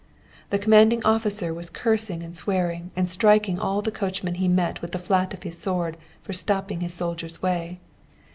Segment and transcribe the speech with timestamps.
[0.49, 4.93] The commanding officer was cursing and swearing, and striking all the coachmen he met with
[4.93, 7.79] the flat of his sword for stopping his soldiers' way.